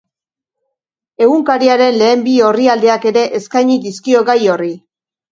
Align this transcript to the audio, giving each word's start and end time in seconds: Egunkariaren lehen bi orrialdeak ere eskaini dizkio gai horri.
Egunkariaren 1.25 1.99
lehen 2.01 2.23
bi 2.27 2.33
orrialdeak 2.47 3.05
ere 3.11 3.25
eskaini 3.41 3.77
dizkio 3.83 4.23
gai 4.31 4.39
horri. 4.55 4.71